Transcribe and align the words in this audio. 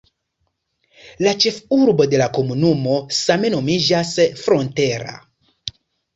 La 1.25 1.33
ĉefurbo 1.45 2.07
de 2.13 2.21
la 2.21 2.29
komunumo 2.39 2.97
same 3.19 3.53
nomiĝas 3.57 4.17
"Frontera". 4.43 5.15